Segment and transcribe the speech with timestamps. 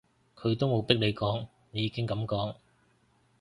[0.35, 2.55] 佢都冇逼你講，你已經噉講